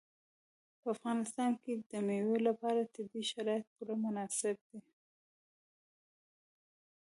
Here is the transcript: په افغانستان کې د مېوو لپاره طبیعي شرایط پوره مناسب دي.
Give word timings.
په 0.81 0.87
افغانستان 0.95 1.51
کې 1.63 1.73
د 1.89 1.91
مېوو 2.07 2.37
لپاره 2.47 2.91
طبیعي 2.95 3.23
شرایط 3.31 3.65
پوره 3.75 3.95
مناسب 4.03 4.57
دي. 4.69 4.79